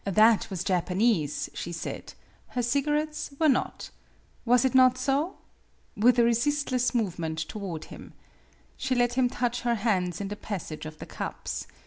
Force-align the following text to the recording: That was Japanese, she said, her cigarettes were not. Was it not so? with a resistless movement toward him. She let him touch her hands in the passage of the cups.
That 0.03 0.49
was 0.49 0.63
Japanese, 0.63 1.47
she 1.53 1.71
said, 1.71 2.13
her 2.47 2.63
cigarettes 2.63 3.33
were 3.37 3.47
not. 3.47 3.91
Was 4.45 4.65
it 4.65 4.73
not 4.73 4.97
so? 4.97 5.35
with 5.95 6.17
a 6.17 6.23
resistless 6.23 6.95
movement 6.95 7.37
toward 7.37 7.83
him. 7.85 8.13
She 8.77 8.95
let 8.95 9.13
him 9.13 9.29
touch 9.29 9.61
her 9.61 9.75
hands 9.75 10.19
in 10.19 10.29
the 10.29 10.35
passage 10.35 10.87
of 10.87 10.97
the 10.97 11.05
cups. 11.05 11.67